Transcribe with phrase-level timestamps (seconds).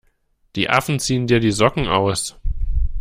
[0.55, 2.35] Die Affen ziehen dir die Socken aus!